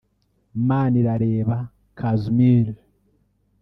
Manirareba 0.67 1.57
Casmir 1.99 2.67